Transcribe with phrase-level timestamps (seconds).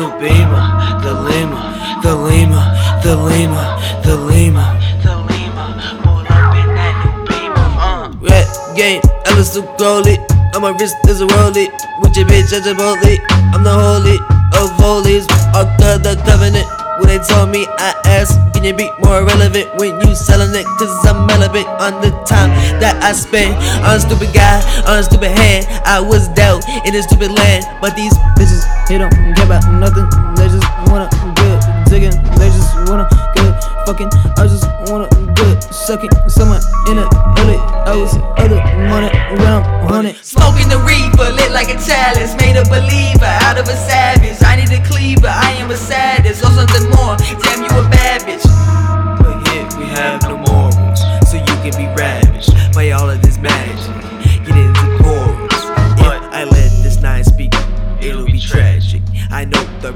[0.00, 0.64] new beamer,
[1.04, 1.60] the lima,
[2.02, 2.62] the lima,
[3.04, 3.62] the lima,
[4.02, 4.64] the lima,
[5.04, 5.64] the lima,
[6.02, 8.08] pulled up in that new beamer, uh.
[8.24, 10.20] Red game, Ellis to roll it,
[10.54, 11.68] on my wrist is a rollie,
[12.00, 13.20] with your bitch as a bully,
[13.52, 14.16] I'm the holy
[14.56, 16.79] of holies, of the, the covenant.
[17.00, 20.68] When they told me, I asked, can you be more relevant when you selling it?
[20.76, 23.56] Cause I'm relevant on the time that I spend
[23.88, 25.64] on a stupid guy, on a stupid hand.
[25.88, 27.64] I was dealt in a stupid land.
[27.80, 30.04] But these bitches, they don't care about nothing.
[30.36, 31.08] They just wanna
[31.40, 31.56] good
[31.88, 32.12] digging.
[32.36, 33.56] They just wanna good
[33.88, 34.12] fucking.
[34.36, 35.08] I just wanna
[35.40, 36.12] good sucking.
[36.28, 36.60] Someone
[36.92, 37.08] in a
[37.40, 37.56] illy.
[37.88, 38.60] I was other
[38.92, 39.08] money
[39.40, 40.04] when I'm on.
[40.20, 42.36] Smoking the reaper, lit like a chalice.
[42.36, 42.99] Made a believer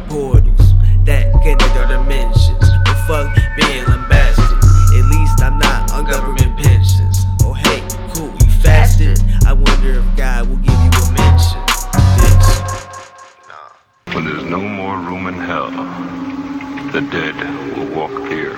[0.09, 0.75] portals
[1.05, 2.65] that connect our dimensions.
[2.85, 4.59] But fuck being lambasted.
[4.97, 7.25] At least I'm not on government pensions.
[7.43, 7.83] Oh hey,
[8.15, 9.21] cool, you fasted?
[9.47, 11.61] I wonder if God will give you a mention.
[12.21, 12.49] Bitch.
[14.15, 15.71] When there's no more room in hell,
[16.93, 17.35] the dead
[17.77, 18.57] will walk here.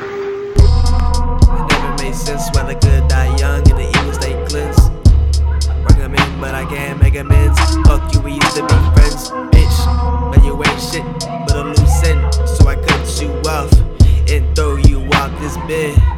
[0.58, 4.92] It never made sense why the good die young and the evil stay cleansed.
[5.86, 7.58] Bring 'em in, but I can't make amends.
[7.86, 10.25] Fuck you, we used to be friends, bitch.
[10.46, 11.02] You ain't shit
[11.48, 12.32] but a loose end.
[12.46, 13.72] So I cut you off
[14.30, 16.15] and throw you off this bed.